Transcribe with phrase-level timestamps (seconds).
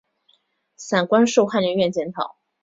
[0.77, 2.35] 散馆授翰林院检讨。